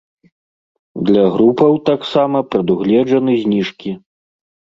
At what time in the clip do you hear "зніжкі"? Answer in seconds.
3.45-3.95